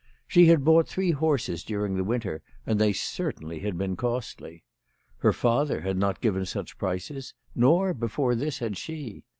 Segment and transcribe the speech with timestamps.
[0.27, 4.63] She had bought three horses during the winter, and they certainly had been costly.
[5.19, 9.25] Her father had not given such prices, nor, before this, had she.